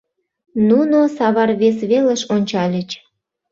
[0.69, 2.89] Нуно савар вес велыш ончальыч.